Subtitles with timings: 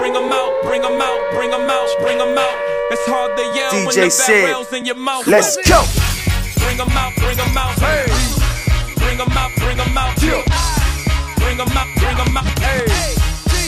[0.00, 2.56] bring them out, bring them out, bring them out, bring them out.
[2.88, 5.26] It's hard to yell DJ when the said, in your mouth.
[5.28, 5.84] Let's go.
[6.64, 8.08] Bring them out, bring them out, hey.
[8.96, 12.88] Bring them out, bring them out, Bring them out, bring them out, hey.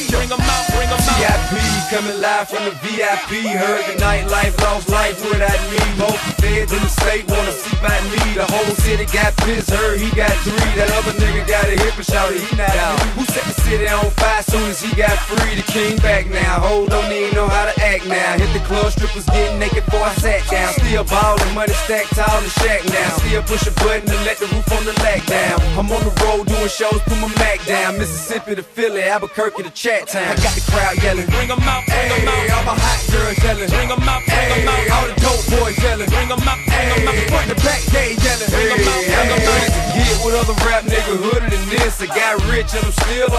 [0.09, 1.21] Bring them out, bring them out.
[1.21, 1.53] VIP
[1.93, 3.45] coming live from the VIP.
[3.53, 5.81] Heard the nightlife, lost life without me.
[6.01, 8.41] Most feds in the state wanna see by me.
[8.41, 10.73] The whole city got pissed, heard he got three.
[10.81, 12.97] That other nigga got a hip and shouted he not out.
[13.21, 15.57] Who the city on fire soon as he got free?
[15.57, 16.61] The king back now.
[16.61, 18.37] Hold don't even know how to act now.
[18.37, 20.73] Hit the club, strippers getting naked before I sat down.
[20.75, 23.09] Still ballin', money stacked tall in the shack now.
[23.21, 25.57] Still push a button to let the roof on the lag down.
[25.79, 27.97] I'm on the road doing shows, put my Mac down.
[27.99, 30.29] Mississippi to Philly, Albuquerque to Chat Town.
[30.29, 31.27] I got the crowd yelling.
[31.33, 32.57] Bring them out, bring them Hey, out.
[32.59, 33.71] all my hot girls yelling.
[33.73, 34.97] Bring them out, bring them Hey, out.
[35.01, 36.09] all the dope boys yelling.
[36.13, 37.17] Bring them out, bring them out.
[37.33, 38.51] Front to back, they yelling.
[38.53, 39.71] Bring 'em out, bring 'em out.
[39.97, 42.01] Get with other rap nigga hooded than this.
[42.03, 43.32] I got rich and I'm still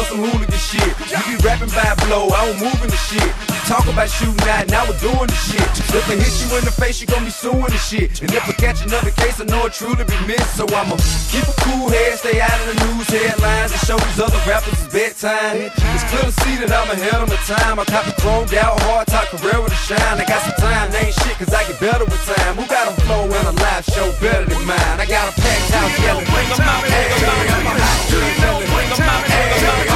[2.13, 3.25] blow, I don't move in the shit.
[3.25, 5.65] You talk about shooting out, now we're doing the shit.
[5.89, 8.21] If I hit you in the face, you gon' be suing the shit.
[8.21, 10.57] And if I catch another case, I know it truly be missed.
[10.57, 10.97] So I'ma
[11.33, 14.77] keep a cool head, stay out of the news headlines, and show these other rappers
[14.77, 15.73] it's bedtime.
[15.73, 17.79] It's clear to see that I'm ahead of my time.
[17.81, 20.17] I copy chromed out, hard career with a shine.
[20.21, 22.53] I got some time, they ain't shit, cause I get better with time.
[22.57, 24.97] Who got a flow and a live show better than mine?
[25.01, 26.27] I got a packed house yelling.
[26.29, 27.89] Bring them out, bring them out.
[28.11, 29.92] Bring them out, bring them out.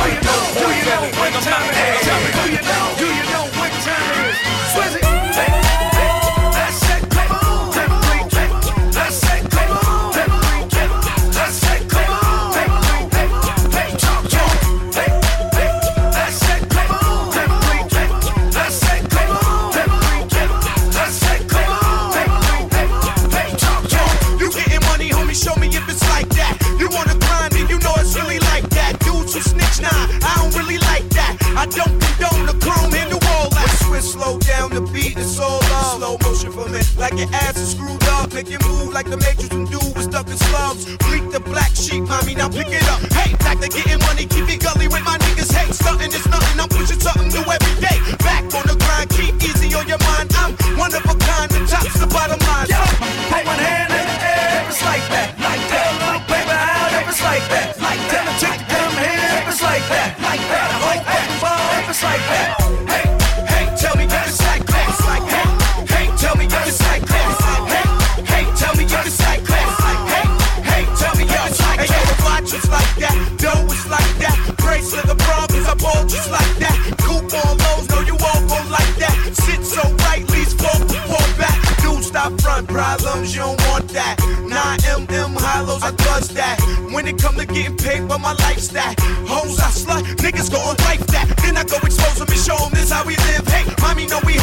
[86.98, 88.95] When it come to getting paid by my lifestyle,
[89.27, 91.30] hoes I slut, niggas gon' life that.
[91.43, 93.46] Then I go expose show them this how we live.
[93.48, 94.36] Hey, mommy know we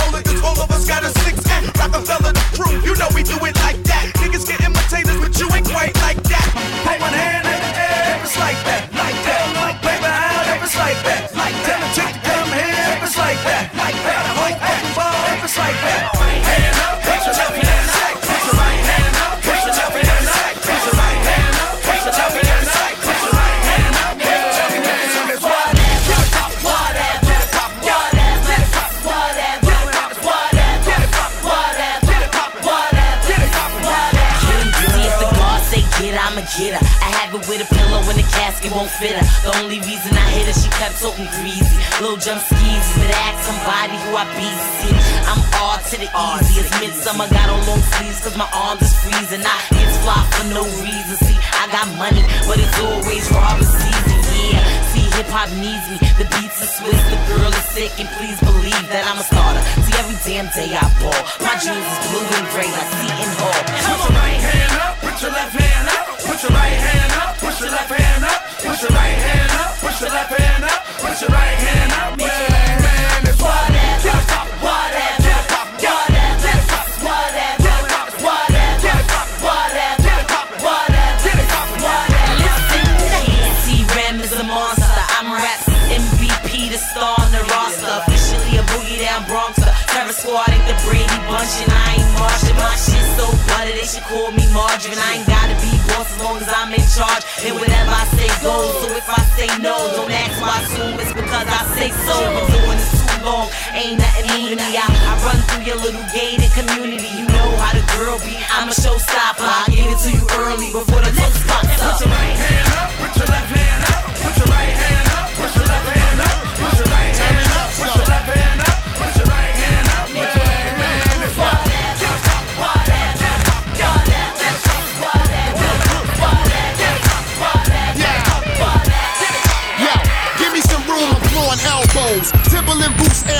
[41.24, 41.76] talking greasy.
[42.00, 44.48] Little jump skis, but ask somebody who I be.
[44.80, 44.94] See,
[45.28, 46.60] I'm all to the easy.
[46.60, 49.42] It's midsummer, got on long sleeves, cause my arms is freezing.
[49.44, 51.16] I hands fly for no reason.
[51.22, 54.18] See, I got money, but it's always robber season.
[54.50, 55.96] Yeah, see, hip hop needs me.
[56.18, 59.62] The beats are Swiss, the girl is sick, and please believe that I'm a starter.
[59.86, 61.22] See, every damn day I ball.
[61.40, 63.60] My jewels is blue and gray like Seton Hall.
[63.64, 67.30] Put your right hand up, put your left hand up, put your right hand up,
[67.38, 68.33] put your left hand up,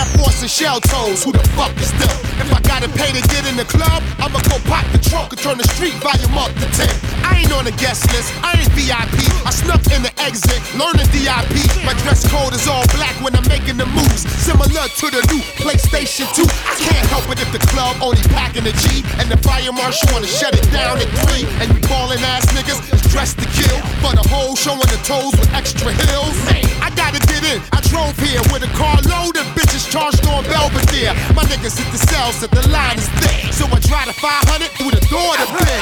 [0.04, 1.24] Air Force, and shell toes.
[1.24, 2.12] Who the fuck is them?
[2.40, 5.40] If I gotta pay to get in the club, I'ma go pop the trunk and
[5.40, 6.88] turn the street volume up to 10.
[7.24, 9.16] I ain't on the guest list, I ain't VIP.
[9.46, 11.56] I snuck in the exit, learning DIP.
[11.88, 14.28] My dress code is all black when I'm making the moves.
[14.44, 16.44] Similar to the new PlayStation 2.
[16.44, 19.00] I can't help it if the club only packing the G.
[19.16, 21.46] And the fire marshal wanna shut it down at 3.
[21.62, 23.78] And you ballin' ass niggas is dressed to kill.
[24.02, 26.36] For the whole showing the toes with extra heels.
[26.50, 27.64] Hey, I gotta get in.
[27.72, 31.16] I drove here with a car loaded bitches charged on Belvedere.
[31.32, 33.56] My niggas hit the cells that the line is thick.
[33.56, 35.81] So I drive the 500 through the door to bitch.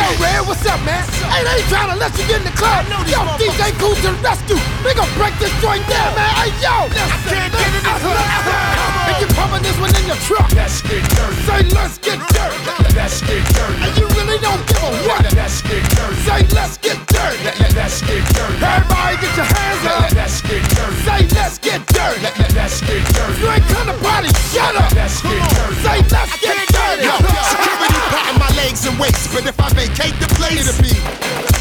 [0.00, 1.04] Yo, Red, what's up, man?
[1.28, 2.88] Hey, they ain't trying to let you get in the club.
[3.04, 4.56] Yo, DJ Kool to rescue.
[4.80, 6.32] We gon' break this joint down, man.
[6.40, 6.88] Hey, yo.
[7.28, 8.91] can't get in the club.
[9.08, 10.50] And you pumping this one in your truck.
[10.54, 11.42] Let's get dirty.
[11.42, 12.58] Say, let's get dirty.
[12.94, 13.78] Let's get dirty.
[13.82, 15.22] And you really don't give a what.
[15.34, 16.16] Let's get dirty.
[16.22, 17.38] Say, let's get dirty.
[17.74, 18.62] Let's get dirty.
[18.62, 20.12] Everybody get your hands up.
[20.14, 20.96] Let's get dirty.
[21.02, 22.20] Say, let's get dirty.
[22.54, 23.40] Let's get dirty.
[23.40, 24.92] You ain't come to party, shut up.
[24.94, 25.74] Let's get dirty.
[25.82, 27.02] Say, let's get dirty.
[27.02, 27.14] Yo,
[27.50, 31.51] security patting my legs and waist, but if I vacate the place, it'll be.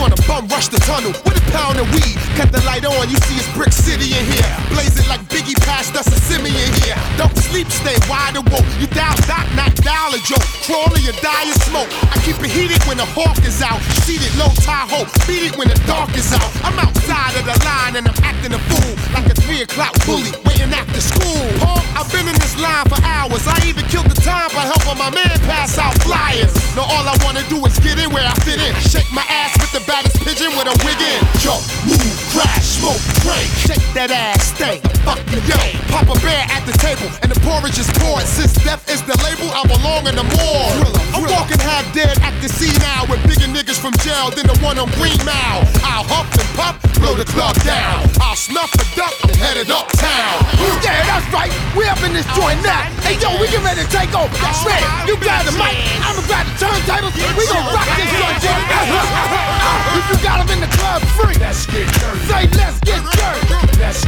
[0.00, 2.16] Gonna bum rush the tunnel with a pound of weed.
[2.40, 4.48] Cut the light on, you see it's Brick City in here.
[4.72, 6.96] Blaze it like Biggie passed us a Simeon here.
[7.20, 8.64] Don't sleep, stay wide awake.
[8.80, 10.40] You dial dot, not dial a joke.
[10.64, 11.92] Crawl or you die in smoke.
[12.08, 13.76] I keep it heated when the hawk is out.
[14.08, 16.48] Seated low Tahoe, beat it when the dark is out.
[16.64, 18.96] I'm outside of the line and I'm acting a fool.
[19.12, 21.44] Like a three o'clock bully waiting after school.
[21.92, 23.44] I've been in this line for hours.
[23.44, 26.56] I even killed the time by helping my man pass out flyers.
[26.72, 28.72] Now all I wanna do is get in where I fit in.
[28.88, 31.18] Shake my ass with the baddest pigeon with a wig in.
[31.42, 33.50] Jump, move, crash, smoke, drink.
[33.66, 34.78] Shake that ass, stay.
[35.02, 35.58] Fuck you, yo.
[35.90, 38.22] Papa Bear at the table, and the porridge is poured.
[38.22, 40.86] Since death is the label, I belong in the morgue.
[41.10, 44.54] I'm walking half dead at the sea now with bigger niggas from jail than the
[44.62, 45.66] one on Green Mile.
[45.82, 48.06] I'll huff and puff, blow the club down.
[48.22, 50.38] I'll snuff a duck and head it uptown.
[50.86, 51.50] Yeah, that's right.
[51.74, 52.86] We up in this joint now.
[53.02, 54.30] Hey, yo, we get ready to take over.
[54.30, 57.18] Man, you grab the mic, I'ma grab the turntables.
[57.34, 59.74] We gon' rock this joint, Jimmy.
[59.98, 62.26] If you got 'em in the club free, Let's get dirty.
[62.28, 63.78] say let's get dirty.
[63.80, 63.99] Let's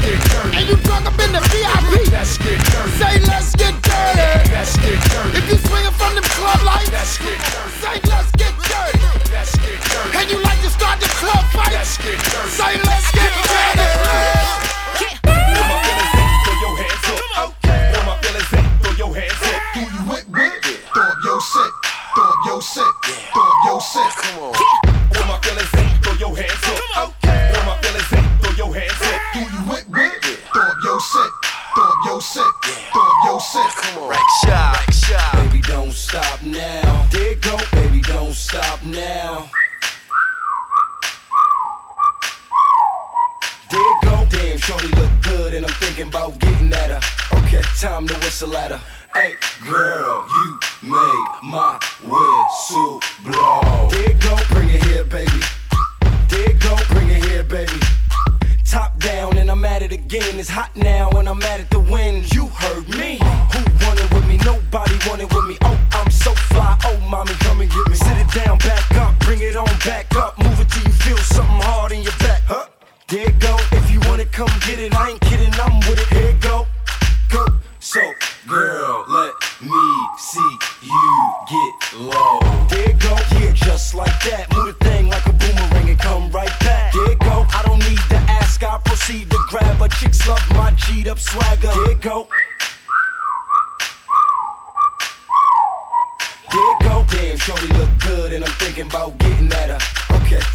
[51.42, 51.71] my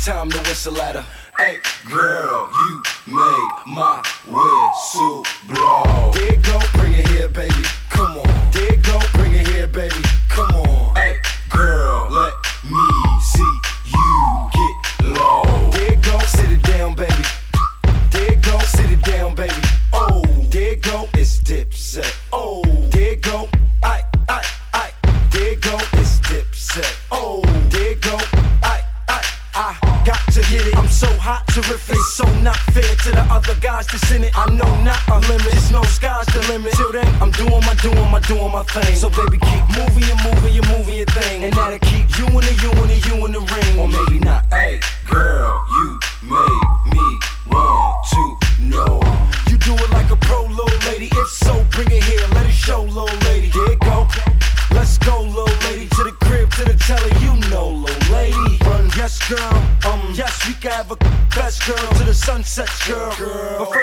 [0.07, 1.05] time to whistle at her.
[1.37, 1.57] Hey,
[1.89, 6.11] girl, you made my whistle blow.
[6.15, 7.53] It go, bring it here, baby.
[7.89, 8.49] Come on.
[8.53, 10.06] It go, bring it here, baby.
[31.61, 34.31] Terrific, so not fair to the other guys that's in it.
[34.37, 36.73] I know not a limit, just no sky's the limit.
[36.73, 38.95] Till then, I'm doing my, doing my, doing my thing.
[38.95, 42.43] So baby, keep moving, you moving, you moving your thing, and that'll keep you in
[42.45, 43.79] the, you in the, you in the ring.
[43.79, 44.45] Or maybe not.
[44.53, 47.87] Hey, girl, you made me want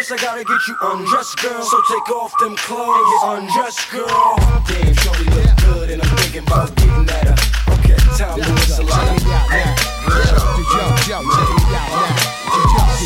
[0.04, 1.62] first I gotta get you undressed, girl.
[1.62, 4.36] So take off them clothes and get undressed, girl.
[4.68, 7.36] Damn, shorty look good, and I'm thinking about getting at her.
[7.74, 9.00] Okay, time to whistle out.
[9.00, 9.74] Check me out now.
[10.04, 12.20] Yo, yo, yo, check me out now.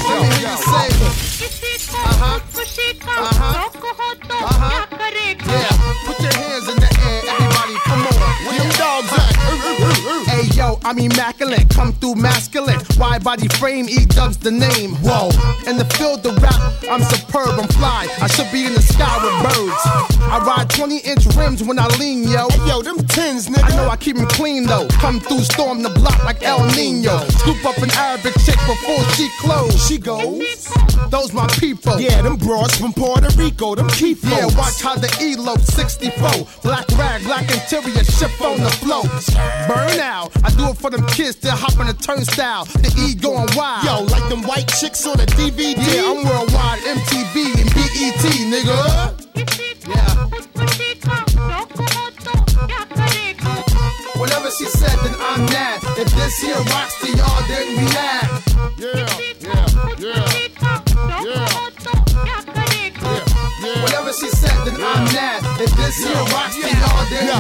[0.09, 0.89] Yo, yo, yo, say
[1.89, 2.41] Uh-huh.
[3.09, 4.15] Uh-huh.
[4.31, 4.69] Uh-huh.
[4.71, 4.88] Yeah,
[10.89, 12.81] I'm immaculate, come through masculine.
[12.97, 14.97] Wide body frame, E dubs the name.
[15.05, 15.29] Whoa,
[15.69, 16.57] in the field of rap,
[16.89, 18.09] I'm superb, I'm fly.
[18.23, 19.83] I should be in the sky with birds.
[20.33, 22.49] I ride 20 inch rims when I lean, yo.
[22.49, 23.58] Hey, yo, them tins, nigga.
[23.99, 24.87] I know I keep 'em clean though.
[25.01, 27.27] Come through, storm the block like El Nino.
[27.39, 29.75] Scoop up an Arabic chick before she close.
[29.89, 30.69] She goes.
[31.11, 31.99] Those my people.
[32.01, 36.47] Yeah, them broads from Puerto Rico, them keep Yeah, watch how the elope 64.
[36.63, 39.09] Black rag, black interior, ship on the float.
[39.67, 40.31] Burn out.
[40.45, 42.67] I do it for them kids that hop on the turnstile.
[42.67, 43.85] The E going wild.
[43.85, 45.75] Yo, like them white chicks on a DVD.
[45.77, 48.79] Yeah, I'm worldwide, MTV and BET, nigga.
[49.89, 50.38] Yeah.
[54.51, 55.81] She said, then I'm mad.
[55.99, 58.43] If this here rocks to y'all, then we mad.
[58.79, 59.07] Yeah,
[59.41, 59.67] yeah,
[59.99, 60.25] yeah,
[61.25, 61.69] yeah.
[63.83, 65.48] Whatever she said, then I'm mad.
[65.61, 67.35] If this then we Yo,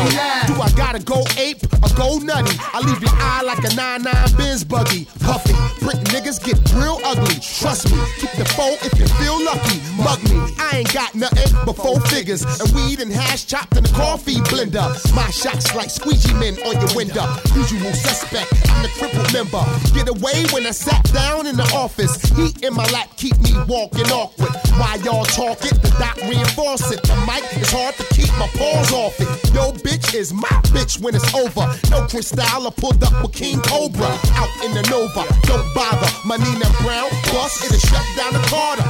[0.50, 2.50] do I gotta go ape or go nutty?
[2.74, 5.06] I leave your eye like a 9-9 Benz buggy.
[5.20, 7.38] Puffy, brick niggas get real ugly.
[7.38, 9.78] Trust me, keep the foe if you feel lucky.
[10.02, 12.42] Mug me, I ain't got nothing but four figures.
[12.42, 14.90] And weed and hash chopped in the coffee blender.
[15.14, 17.26] My shots like squeegee men on your window.
[17.54, 19.62] Usual suspect, I'm the crippled member.
[19.94, 22.18] Get away when I sat down in the office.
[22.34, 24.50] Heat in my lap keep me walking awkward.
[24.74, 27.02] While y'all talk it, the doc reinforce it.
[27.02, 29.28] The mic is hard to keep my paws off it.
[29.54, 31.66] Yo, bitch is my bitch when it's over.
[31.90, 34.10] No Cristal, I pulled up with King Cobra.
[34.34, 36.10] Out in the Nova, don't bother.
[36.24, 38.84] My Nina Brown, boss, it'll shut down the Carter.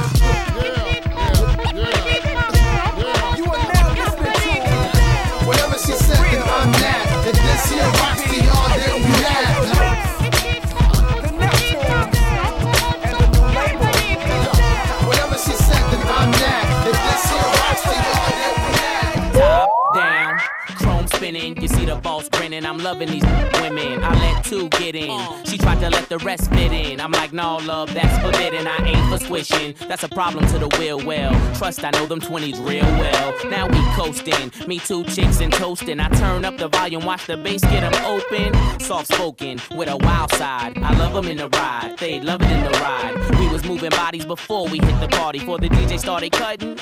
[5.47, 7.27] Whatever she said, then I'm mad.
[7.27, 8.18] If this here rocks
[21.29, 21.61] spinning.
[21.61, 22.65] You see the boss grinning.
[22.65, 23.23] I'm loving these
[23.61, 24.03] women.
[24.03, 25.19] I let two get in.
[25.45, 26.99] She tried to let the rest fit in.
[26.99, 28.67] I'm like, no, love, that's forbidden.
[28.67, 29.75] I ain't for swishing.
[29.87, 31.03] That's a problem to the will.
[31.05, 33.35] Well, trust I know them 20s real well.
[33.49, 34.51] Now we coasting.
[34.67, 35.99] Me two chicks and toasting.
[35.99, 38.79] I turn up the volume, watch the bass get 'em open.
[38.79, 40.77] Soft spoken with a wild side.
[40.81, 41.95] I love 'em in the ride.
[41.99, 43.15] They love it in the ride.
[43.39, 45.39] We was moving bodies before we hit the party.
[45.39, 46.77] Before the DJ started cutting.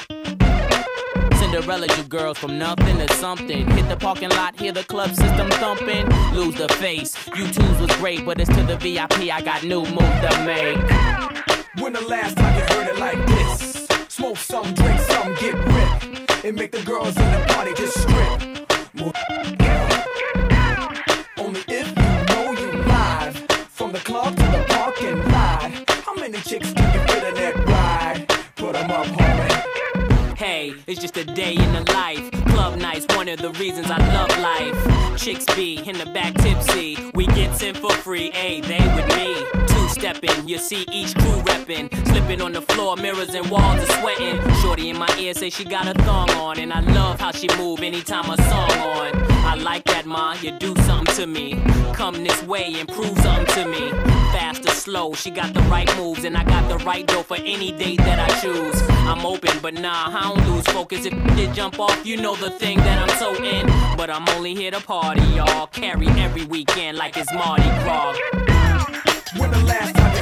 [1.50, 3.66] Cinderella, you girls from nothing to something.
[3.72, 6.06] Hit the parking lot, hear the club system thumping.
[6.34, 7.16] Lose the face.
[7.38, 9.32] You twos was great, but it's to the VIP.
[9.34, 10.78] I got new move to make.
[11.82, 13.88] When the last time you heard it like this?
[14.10, 16.46] Smoke some, drink some, get ripped.
[16.46, 18.94] And make the girls in the party just strip.
[18.96, 19.67] More
[31.00, 32.32] Just a day in the life.
[32.48, 35.18] Club nights, one of the reasons I love life.
[35.18, 36.98] Chicks be in the back tipsy.
[37.14, 39.67] We get in for free, hey, they with me.
[40.00, 41.90] Stepping, you see each crew reppin'.
[42.10, 44.40] Slipping on the floor, mirrors and walls are sweating.
[44.62, 46.60] Shorty in my ear say she got a thong on.
[46.60, 49.16] And I love how she move anytime a song on.
[49.44, 51.60] I like that, ma, you do something to me.
[51.96, 53.90] Come this way and prove something to me.
[54.32, 56.26] Fast or slow, she got the right moves.
[56.26, 58.80] And I got the right dough for any date that I choose.
[58.90, 61.08] I'm open, but nah, I don't lose focus.
[61.08, 63.66] If it jump off, you know the thing that I'm so in.
[63.98, 65.66] But I'm only here to party, y'all.
[65.68, 68.57] Carry every weekend like it's Mardi Gras.
[69.38, 70.17] When the last time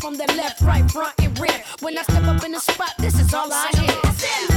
[0.00, 1.62] from the left, right, front, and rear.
[1.80, 4.49] When I step up in the spot, this is all I hear.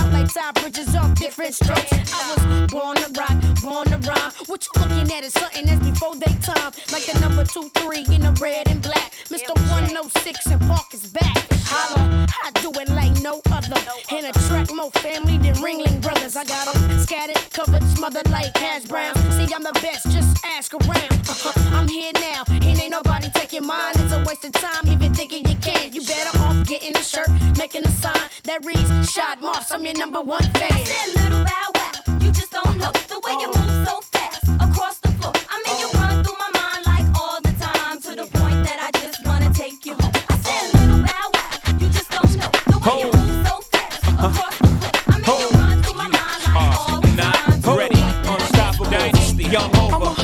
[0.00, 1.92] Out like side bridges off different strokes.
[1.92, 4.32] I was born to rock, born to rhyme.
[4.46, 6.72] What you looking at is something that's before they time.
[6.92, 9.12] Like the number two, three in the red and black.
[9.28, 9.52] Mr.
[9.70, 11.36] 106 and Park is back.
[11.72, 13.76] Holla, I do it like no other.
[14.10, 16.34] And attract more family than Ringling Brothers.
[16.36, 19.14] I got 'em scattered, covered, smothered like hash brown.
[19.36, 21.12] See, I'm the best, just ask around.
[21.28, 23.94] Uh-huh, I'm here now, and ain't nobody taking mine.
[23.96, 25.92] It's a waste of time, even thinking you can.
[25.92, 29.70] You better off getting a shirt, making a sign that reads Shad Moss.
[29.70, 30.70] I'm your number one fan.
[31.16, 35.08] little bow wow, you just don't know the way you move so fast across the
[35.18, 35.32] floor.
[35.48, 38.78] I mean, you run through my mind like all the time to the point that
[38.80, 40.12] I just wanna take you home.
[40.28, 44.04] I said, little bow wow, you just don't know the way you move so fast
[44.26, 44.92] across the floor.
[45.08, 47.64] I mean, you run through my mind like all the time.
[47.64, 50.14] Not ready, unstoppable dynasty, young over.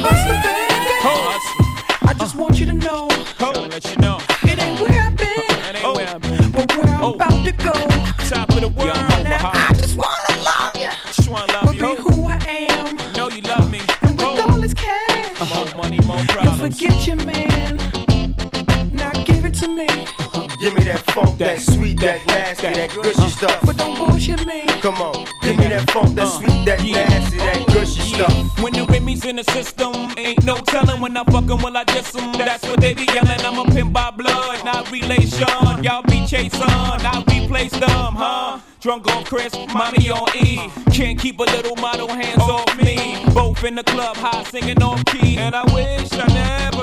[2.02, 3.08] I just want you to know
[3.40, 4.25] I'll let you know.
[22.06, 23.60] That sweet, that nasty, that gushy stuff.
[23.66, 24.66] but don't bullshit me.
[24.80, 26.30] Come on, give me that funk, that uh.
[26.30, 28.62] sweet, that nasty, that gushy stuff.
[28.62, 31.84] When the Remy's in the system, ain't no telling when I fuck 'em, will I
[31.84, 32.32] diss 'em?
[32.32, 33.40] That's what they be yelling.
[33.40, 35.49] I'm a pimp by blood, not relation.
[35.82, 38.60] Y'all be chasing, I replace them, huh?
[38.80, 40.71] Drunk on Chris, mommy on E.
[40.92, 43.25] Can't keep a little model hands off me.
[43.34, 45.38] Both in the club, high singing on key.
[45.38, 46.75] And I wish I never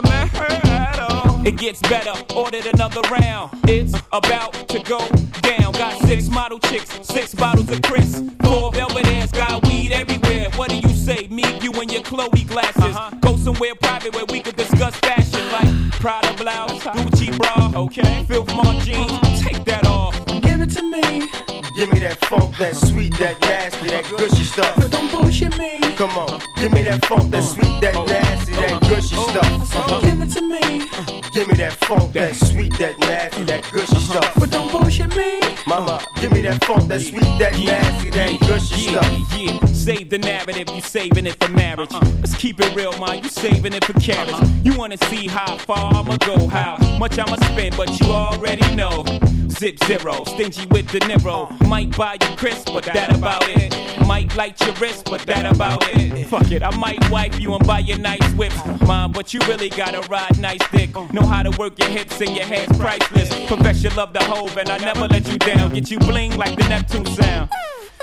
[1.64, 3.50] gets better, ordered another round.
[3.70, 5.00] It's about to go
[5.42, 5.72] down.
[5.72, 8.22] Got six model chicks, six bottles of Chris.
[8.44, 10.50] Four velvet ass, got weed everywhere.
[10.58, 11.30] What do you say?
[11.30, 12.84] Me, you, and your Chloe glasses.
[12.84, 13.16] Uh-huh.
[13.22, 17.00] Go somewhere private where we could discuss fashion like Prada blouse, uh-huh.
[17.00, 18.26] Gucci bra, okay?
[18.28, 20.14] Filth Mart jeans, take that off.
[20.42, 21.30] Give it to me,
[21.78, 24.76] Give me that funk, that sweet, that nasty, that gushy stuff.
[24.76, 25.80] but don't bullshit me.
[25.96, 30.02] Come on, give me that funk, that sweet, that nasty, that gushy stuff.
[30.04, 34.22] Give it to me, Give me that funk, that sweet, that nasty, that gushy uh-huh.
[34.22, 34.34] stuff.
[34.40, 35.40] but don't bullshit me.
[35.66, 39.40] Mama, give me that funk, that sweet, that nasty, that gushy Yeah, stuff.
[39.40, 39.66] yeah.
[39.74, 41.92] Save the narrative, you saving it for marriage.
[41.92, 42.06] Uh-huh.
[42.20, 43.24] Let's keep it real, man.
[43.24, 44.32] You saving it for carriage.
[44.32, 44.46] Uh-huh.
[44.64, 49.04] You wanna see how far I'ma go, how much I'ma spend, but you already know.
[49.50, 51.50] Zip zero, stingy with the Niro.
[51.68, 53.73] Might buy you crisp, but that about it.
[54.08, 56.26] Might light your wrist, but that about it.
[56.28, 59.12] Fuck it, I might wipe you and buy you nice whips, mom.
[59.12, 60.94] But you really gotta ride nice dick.
[61.14, 63.30] Know how to work your hips and your hands priceless.
[63.48, 65.74] Profess your love to Hov, and I never let you down.
[65.74, 67.50] Get you bling like the Neptune sound.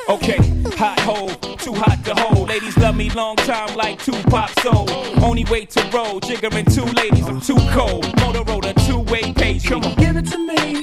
[0.08, 0.38] Okay,
[0.76, 2.48] hot hole, too hot to hold.
[2.48, 4.88] Ladies love me long time like two Tupac soul.
[5.22, 8.04] Only way to roll, jiggering two ladies, I'm too cold.
[8.16, 9.68] Motorola, two-way page.
[9.68, 9.94] Come on.
[9.94, 10.82] Give it to me,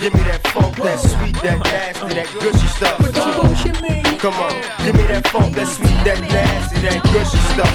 [0.00, 2.98] Give me that funk, that sweet, that nasty, that gushy stuff.
[2.98, 4.02] but don't bullshit me.
[4.18, 4.52] Come on,
[4.84, 7.72] give me that funk, that sweet, that nasty, that gushy stuff.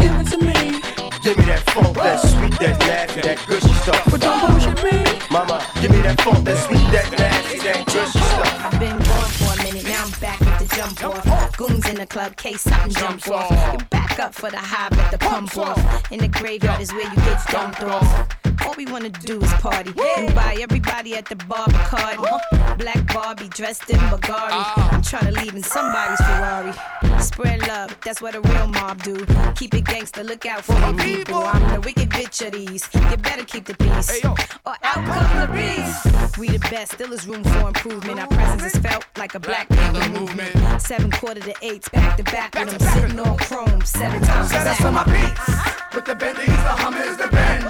[0.00, 0.80] Give it to me,
[1.22, 4.02] Give me that funk, that sweet, that nasty, that gushy stuff.
[4.10, 5.04] but don't bullshit me.
[5.30, 8.72] Mama, give me that funk, that sweet, that nasty, that gushy stuff.
[8.72, 11.56] I've been gone for a minute, now I'm back with the jump off.
[11.56, 13.50] Goons in the club, case something jump off.
[13.72, 16.12] You back up for the high, but the pump off.
[16.12, 18.43] In the graveyard is where you get dumped off.
[18.64, 22.78] All we wanna do is party and buy everybody at the bar Bacardi.
[22.78, 24.92] Black Barbie dressed in Bulgari.
[24.92, 26.72] I'm trying to leave in somebody's Ferrari.
[27.20, 29.24] Spread love, that's what a real mob do.
[29.54, 31.42] Keep it gangster, look out for your people.
[31.44, 32.88] I'm the wicked bitch of these.
[32.94, 36.38] You better keep the peace, or out come the beast.
[36.38, 38.20] We the best, still is room for improvement.
[38.20, 40.80] Our presence is felt like a black people movement.
[40.80, 44.66] Seven quarter to eights, back to back with them sitting on chrome seven times Set
[44.66, 45.73] us on my beats.
[45.94, 47.64] With the Bentleys, the Hummers, the Benz.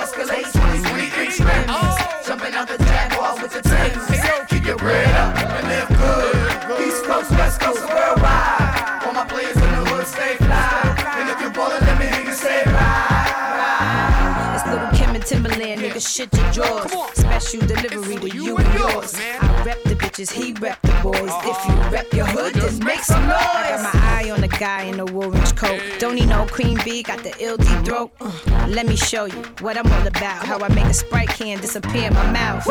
[0.00, 2.26] Escalade 23 inch rims.
[2.26, 4.48] Jumping out the Jaguar with the Timbs.
[4.48, 6.86] Keep your bread up and live good.
[6.88, 9.02] East Coast, West Coast, worldwide.
[9.04, 10.96] All my players in the hood stay fly.
[11.20, 14.54] And if you ballin', let me hear you say ride.
[14.56, 17.12] It's little Kim and Timberland, nigga, shit your drawers.
[17.12, 19.14] Special delivery to you and yours.
[19.20, 21.32] I rep the bitches, he rep the boys.
[21.42, 23.36] If you rep your hood, just make some noise.
[23.36, 25.80] I got my eye on the guy in the orange coat.
[25.98, 28.12] Don't need no cream bee, got the ill deep throat.
[28.20, 28.30] Uh,
[28.68, 30.46] let me show you what I'm all about.
[30.46, 32.62] How I make a sprite can disappear in my mouth.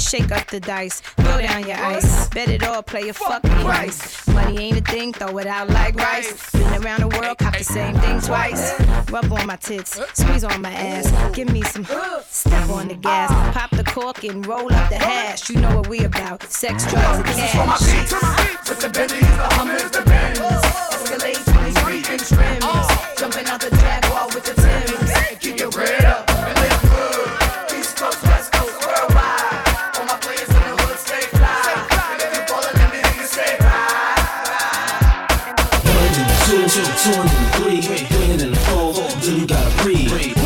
[0.00, 2.28] Shake up the dice, throw down your ice.
[2.30, 4.26] Bet it all, play a fuck me nice.
[4.28, 6.50] Money ain't a thing, throw it out like rice.
[6.52, 8.80] Been around the world, cop the same thing twice.
[9.10, 11.12] Rub on my tits, squeeze on my ass.
[11.36, 11.84] Give me some,
[12.24, 13.30] step on the gas.
[13.54, 15.50] Pop the cork and roll up the hash.
[15.50, 17.52] You know what we about, Sex, drugs, and cash.
[17.52, 20.38] From my feet to my feet, with the Bentleys, the Hummers, the Benz.
[20.38, 22.64] Escalade 23 inch rims.
[23.18, 25.40] Jumping out the Jaguar with the Timbs.
[25.40, 26.26] Keep your bread up.
[36.48, 38.94] Two, two, two, and three, three, and four.
[39.20, 39.68] You gotta.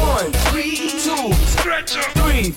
[0.01, 2.05] One, three, two, stretch up.
[2.13, 2.51] Three,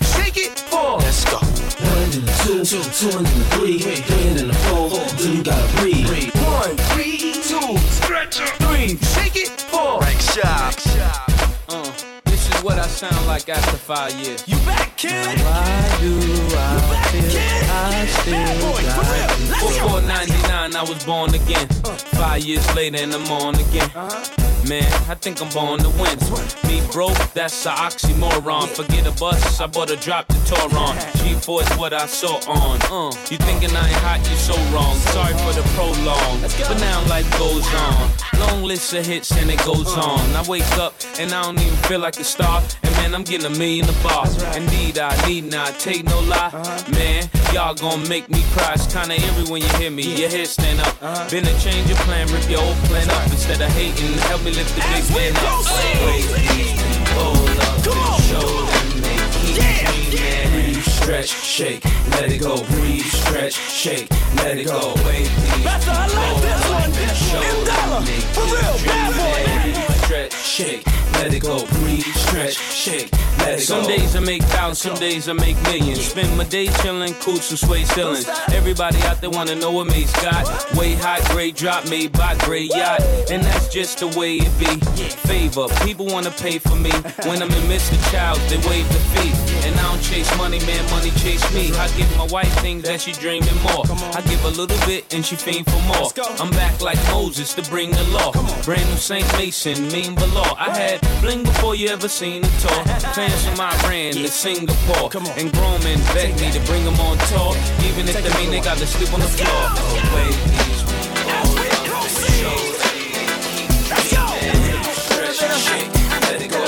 [2.75, 6.07] two, two, two and a three, three and a four, then you gotta breathe.
[6.35, 7.77] One, three, two,
[8.59, 9.99] three, shake it, four.
[9.99, 10.75] Right shot.
[11.69, 11.91] Uh,
[12.25, 14.45] this is what I sound like after five years.
[14.47, 15.39] You back, kid?
[15.39, 16.17] Why do
[16.57, 19.49] I feel I still boy, for real.
[19.51, 19.85] Let's go.
[19.85, 21.67] Before 99, I was born again.
[22.15, 23.91] Five years later, and I'm on again.
[24.67, 26.17] Man, I think I'm born to win.
[26.67, 28.67] Me broke, that's a oxymoron.
[28.69, 30.95] Forget a bus, I bought a drop to Toron.
[31.21, 32.79] G4 is what I saw on.
[33.29, 34.95] You thinking I ain't hot, you so wrong.
[35.13, 38.09] Sorry for the prolong, but now life goes on.
[38.39, 40.19] Long list of hits and it goes on.
[40.35, 42.63] I wake up and I don't even feel like a star.
[42.83, 44.25] And man, I'm getting a million a bar.
[44.55, 46.51] Indeed, I need not take no lie.
[46.91, 48.73] Man, y'all gon' make me cry.
[48.73, 50.03] It's kinda eerie when you hear me.
[50.03, 51.31] Your head stand up.
[51.31, 53.25] Been a change of plan, rip your old plan up.
[53.31, 56.85] Instead of hating, help me lift the big man up.
[61.05, 62.63] Stretch, shake, let it go.
[62.65, 64.95] Breathe, stretch, shake, let it go.
[65.05, 65.29] Wait,
[65.63, 67.43] That's I like this one.
[67.45, 68.01] M Dollar,
[68.33, 69.61] for real, bad boy.
[69.61, 71.63] Breathe, stretch, shake, let it go.
[71.77, 73.83] Breathe, stretch, shake, let it go.
[73.83, 76.03] Some days I make thousands, some days I make millions.
[76.03, 78.27] Spend my day chilling, cool some suede ceilings.
[78.51, 80.47] Everybody out there wanna know what Mase got.
[80.75, 83.01] Way high grade drop made by Gray Yacht.
[83.29, 84.75] And that's just the way it be.
[85.27, 86.89] Favor, people wanna pay for me.
[87.29, 87.95] When I'm in Mr.
[88.11, 89.44] Child, they wave the fee.
[89.86, 91.71] Don't chase money, man, money chase me.
[91.78, 93.86] I give my wife things that she dreaming more.
[94.17, 96.10] I give a little bit and she fiend for more.
[96.41, 98.32] I'm back like Moses to bring the law.
[98.63, 100.58] Brand new Saint Mason, mean below.
[100.58, 102.84] I had bling before you ever seen a tour.
[103.13, 105.12] Fans from Iran to Singapore.
[105.38, 107.54] And grown men beg me to bring them on tour.
[107.86, 109.69] Even if they mean they got to sleep on the floor.
[109.69, 110.82] Oh, these
[113.88, 114.26] Let's go.
[115.13, 115.93] stretch, shake,
[116.26, 116.65] let it go.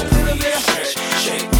[0.59, 0.93] Stretch,
[1.25, 1.56] shake,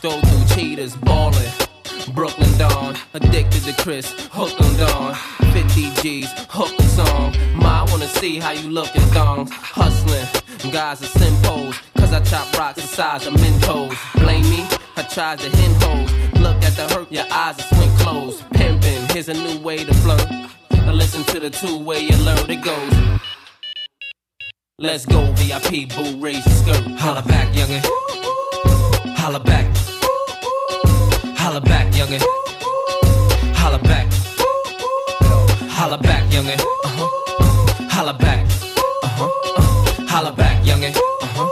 [0.00, 1.50] throw through cheaters, ballin'.
[2.14, 5.14] Brooklyn Dawn, addicted to Chris, hooked on Dawn.
[5.52, 7.34] 50 G's, hooked the song.
[7.54, 9.50] Ma, I wanna see how you lookin' thongs.
[9.50, 13.96] Hustlin', guys are simpos, cause I chop rocks the size of Mentos.
[14.14, 16.40] Blame me, I tried to hen hoes.
[16.40, 18.42] Look at the hurt, your eyes are swing closed.
[18.50, 20.28] Pimpin', here's a new way to flirt.
[20.70, 23.20] Now listen to the two way you learn it goes.
[24.78, 26.98] Let's go, VIP, boo, raise your skirt.
[27.00, 27.84] Holla back, youngin'.
[29.16, 29.67] Holla back.
[31.48, 32.20] Holla back, youngin'.
[33.56, 34.06] Holla back.
[35.70, 36.60] Holla back, youngin'.
[36.60, 37.88] Uh-huh.
[37.88, 38.44] Holla back.
[39.02, 39.30] Uh-huh.
[39.56, 40.06] Uh.
[40.06, 40.94] Holla back, youngin'.
[40.94, 41.48] Uh-huh.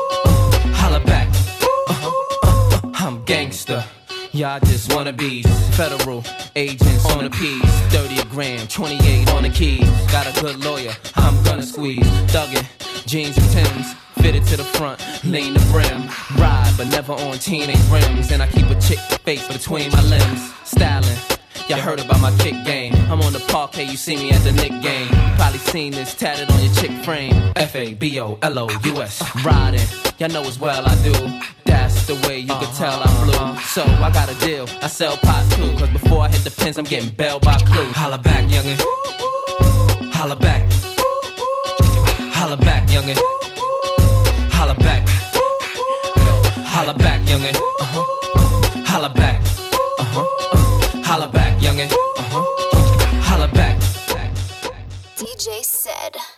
[0.75, 1.29] Holla back.
[1.89, 2.13] Uh-huh.
[2.43, 2.91] Uh.
[2.95, 3.83] I'm gangster.
[4.33, 6.23] Y'all just wanna be federal
[6.57, 7.65] agents on the P's.
[7.89, 9.89] 30 a gram, 28 on the keys.
[10.13, 12.05] Got a good lawyer, I'm gonna squeeze.
[12.35, 12.67] Thuggin',
[13.07, 16.09] Jeans and Timbs, fitted to the front, lean the brim.
[16.41, 18.31] Ride, but never on teenage rims.
[18.31, 20.53] And I keep a chick face between my limbs.
[20.65, 21.19] Styling.
[21.69, 22.95] Y'all heard about my kick game.
[23.11, 25.09] I'm on the parquet, you see me at the Knick game.
[25.37, 27.53] Probably seen this tatted on your chick frame.
[27.57, 29.21] F A B O L O U S.
[29.45, 29.81] Riding,
[30.19, 31.13] y'all know as well I do.
[31.65, 33.61] That's the way you can tell I'm blue.
[33.63, 35.77] So I got a deal, I sell pot too.
[35.77, 37.91] Cause before I hit the pins, I'm getting bailed by Clue.
[37.93, 38.81] Holla back, youngin'.
[40.13, 40.71] Holla back.
[42.33, 43.56] Holla back, youngin'.
[44.59, 45.09] Holla back.
[46.75, 47.55] Holla back, youngin'.
[47.81, 48.05] Uh-huh.
[48.87, 49.41] Holla back.
[49.99, 50.25] Uh-huh.
[51.05, 51.91] Holla back, youngin'.
[51.93, 52.45] Uh-huh.
[53.29, 53.77] Holla back.
[55.17, 56.36] DJ CeD.